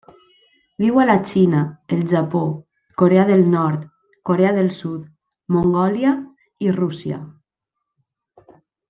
[0.83, 1.59] Viu a la Xina,
[1.97, 2.41] el Japó,
[3.03, 3.83] Corea del Nord,
[4.31, 4.99] Corea del Sud,
[5.57, 6.15] Mongòlia
[6.69, 7.21] i Rússia.